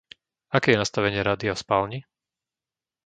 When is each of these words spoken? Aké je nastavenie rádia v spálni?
Aké 0.57 0.69
je 0.73 0.81
nastavenie 0.81 1.21
rádia 1.29 1.53
v 1.55 1.61
spálni? 1.63 1.99